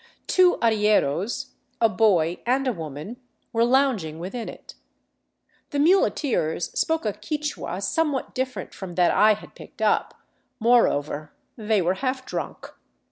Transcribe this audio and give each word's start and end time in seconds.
Two 0.25 0.57
arrieros, 0.63 1.51
a 1.79 1.87
boy, 1.87 2.39
and 2.43 2.67
a 2.67 2.73
woman, 2.73 3.17
were 3.53 3.63
lounging 3.63 4.17
within 4.17 4.49
it. 4.49 4.73
The 5.69 5.77
muleteers 5.77 6.71
spoke 6.71 7.05
a 7.05 7.13
Quichua 7.13 7.83
somewhat 7.83 8.33
different 8.33 8.73
from 8.73 8.95
that 8.95 9.11
I 9.11 9.35
had 9.35 9.53
picked 9.53 9.79
up; 9.79 10.15
moreover 10.59 11.33
they 11.55 11.83
were 11.83 11.93
half 12.01 12.25
drunk. 12.25 12.73